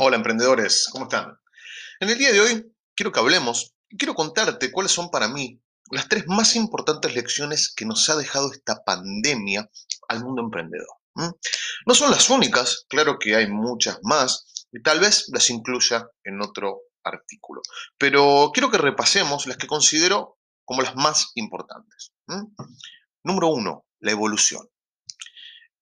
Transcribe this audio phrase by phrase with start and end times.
[0.00, 1.36] Hola emprendedores, ¿cómo están?
[1.98, 5.60] En el día de hoy quiero que hablemos y quiero contarte cuáles son para mí
[5.90, 9.68] las tres más importantes lecciones que nos ha dejado esta pandemia
[10.08, 10.86] al mundo emprendedor.
[11.16, 16.42] No son las únicas, claro que hay muchas más y tal vez las incluya en
[16.42, 17.60] otro artículo,
[17.98, 22.12] pero quiero que repasemos las que considero como las más importantes.
[23.24, 24.64] Número uno, la evolución.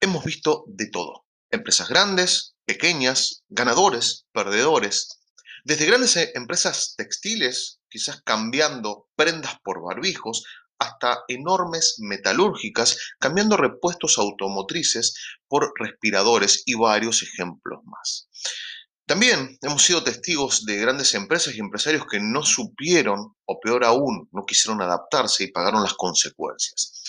[0.00, 5.20] Hemos visto de todo, empresas grandes, pequeñas, ganadores, perdedores,
[5.64, 10.44] desde grandes eh, empresas textiles, quizás cambiando prendas por barbijos,
[10.78, 15.14] hasta enormes metalúrgicas, cambiando repuestos automotrices
[15.48, 18.28] por respiradores y varios ejemplos más.
[19.06, 24.28] También hemos sido testigos de grandes empresas y empresarios que no supieron, o peor aún,
[24.32, 27.04] no quisieron adaptarse y pagaron las consecuencias.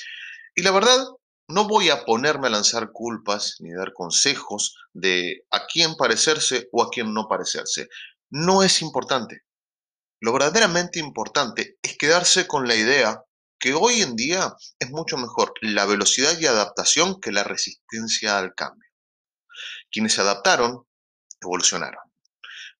[0.55, 1.05] Y la verdad
[1.47, 6.83] no voy a ponerme a lanzar culpas ni dar consejos de a quién parecerse o
[6.83, 7.87] a quién no parecerse.
[8.29, 9.43] No es importante.
[10.19, 13.23] Lo verdaderamente importante es quedarse con la idea
[13.59, 18.53] que hoy en día es mucho mejor la velocidad y adaptación que la resistencia al
[18.53, 18.89] cambio.
[19.89, 20.85] Quienes se adaptaron,
[21.41, 22.01] evolucionaron.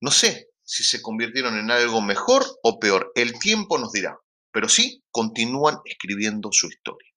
[0.01, 4.19] No sé si se convirtieron en algo mejor o peor, el tiempo nos dirá,
[4.51, 7.09] pero sí continúan escribiendo su historia.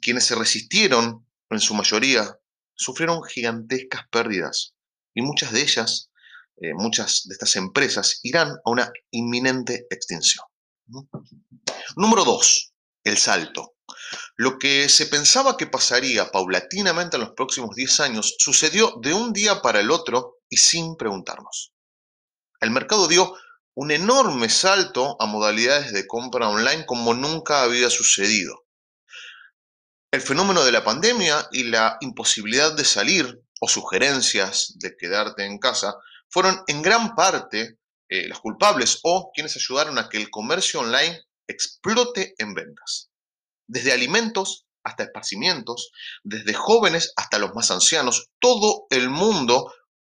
[0.00, 2.38] Quienes se resistieron, en su mayoría,
[2.74, 4.74] sufrieron gigantescas pérdidas
[5.14, 6.10] y muchas de ellas,
[6.56, 10.44] eh, muchas de estas empresas, irán a una inminente extinción.
[11.96, 13.76] Número dos, el salto.
[14.36, 19.32] Lo que se pensaba que pasaría paulatinamente en los próximos 10 años sucedió de un
[19.32, 21.72] día para el otro y sin preguntarnos.
[22.60, 23.34] El mercado dio
[23.74, 28.65] un enorme salto a modalidades de compra online como nunca había sucedido.
[30.16, 35.58] El fenómeno de la pandemia y la imposibilidad de salir o sugerencias de quedarte en
[35.58, 35.94] casa
[36.30, 37.76] fueron en gran parte
[38.08, 43.10] eh, los culpables o quienes ayudaron a que el comercio online explote en ventas.
[43.66, 45.90] Desde alimentos hasta esparcimientos,
[46.24, 49.70] desde jóvenes hasta los más ancianos, todo el mundo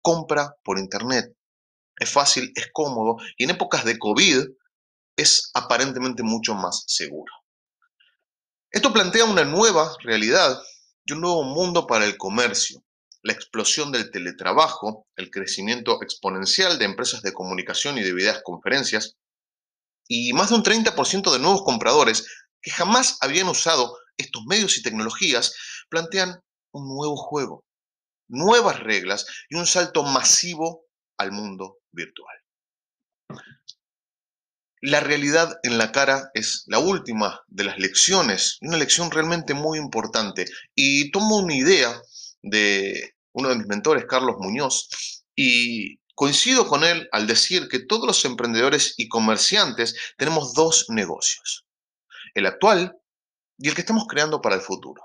[0.03, 1.35] compra por Internet.
[1.99, 4.45] Es fácil, es cómodo y en épocas de COVID
[5.15, 7.33] es aparentemente mucho más seguro.
[8.69, 10.61] Esto plantea una nueva realidad
[11.05, 12.83] y un nuevo mundo para el comercio,
[13.23, 19.15] la explosión del teletrabajo, el crecimiento exponencial de empresas de comunicación y de videoconferencias,
[20.09, 22.27] y más de un 30% de nuevos compradores
[22.61, 25.53] que jamás habían usado estos medios y tecnologías
[25.89, 26.41] plantean
[26.73, 27.63] un nuevo juego,
[28.27, 30.85] nuevas reglas y un salto masivo
[31.17, 32.35] al mundo virtual.
[34.81, 39.79] La realidad en la cara es la última de las lecciones, una lección realmente muy
[39.79, 40.45] importante.
[40.75, 41.99] Y tomo una idea
[42.43, 44.87] de uno de mis mentores, Carlos Muñoz,
[45.35, 51.65] y coincido con él al decir que todos los emprendedores y comerciantes tenemos dos negocios,
[52.35, 52.95] el actual
[53.57, 55.01] y el que estamos creando para el futuro.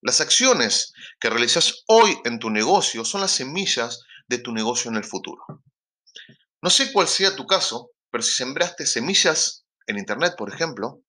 [0.00, 4.96] Las acciones que realizas hoy en tu negocio son las semillas de tu negocio en
[4.96, 5.42] el futuro.
[6.62, 11.02] No sé cuál sea tu caso, pero si sembraste semillas en Internet, por ejemplo,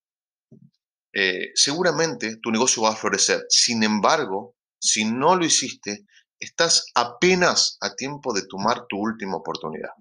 [1.14, 3.46] eh, seguramente tu negocio va a florecer.
[3.50, 6.06] Sin embargo, si no lo hiciste,
[6.40, 9.92] estás apenas a tiempo de tomar tu última oportunidad.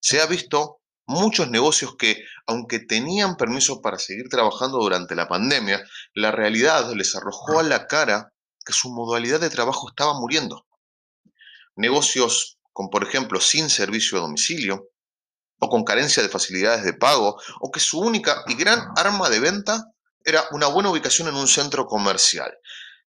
[0.00, 5.82] Se ha visto muchos negocios que, aunque tenían permiso para seguir trabajando durante la pandemia,
[6.14, 8.32] la realidad les arrojó a la cara
[8.64, 10.66] que su modalidad de trabajo estaba muriendo.
[11.76, 14.90] Negocios con, por ejemplo, sin servicio a domicilio,
[15.58, 19.40] o con carencia de facilidades de pago, o que su única y gran arma de
[19.40, 19.92] venta
[20.24, 22.52] era una buena ubicación en un centro comercial.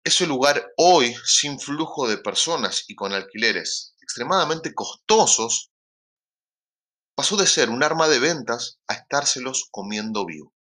[0.03, 5.71] Ese lugar hoy, sin flujo de personas y con alquileres extremadamente costosos,
[7.15, 10.53] pasó de ser un arma de ventas a estárselos comiendo vivo.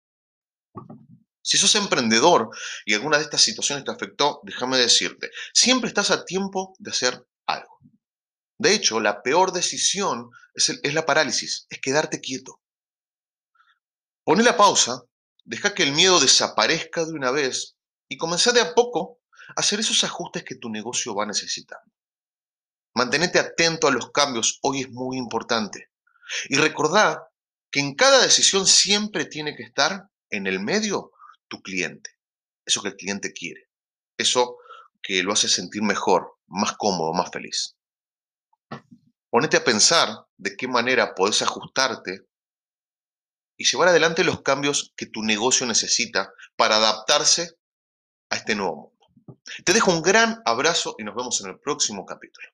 [1.40, 2.50] Si sos emprendedor
[2.84, 7.26] y alguna de estas situaciones te afectó, déjame decirte, siempre estás a tiempo de hacer
[7.46, 7.78] algo.
[8.58, 12.60] De hecho, la peor decisión es, la parálisis, es quedarte quieto.
[14.24, 15.04] Poné la pausa,
[15.44, 17.76] deja que el miedo desaparezca de una vez
[18.08, 19.20] y comenzá de a poco
[19.56, 21.92] a hacer esos ajustes que tu negocio va necesitando.
[22.94, 25.90] Mantenete atento a los cambios, hoy es muy importante.
[26.48, 27.30] Y recordá
[27.70, 31.12] que en cada decisión siempre tiene que estar en el medio
[31.46, 32.10] tu cliente,
[32.66, 33.70] eso que el cliente quiere,
[34.16, 34.56] eso
[35.00, 37.77] que lo hace sentir mejor, más cómodo, más feliz.
[39.30, 42.26] Ponete a pensar de qué manera podés ajustarte
[43.58, 47.58] y llevar adelante los cambios que tu negocio necesita para adaptarse
[48.30, 49.38] a este nuevo mundo.
[49.64, 52.48] Te dejo un gran abrazo y nos vemos en el próximo capítulo.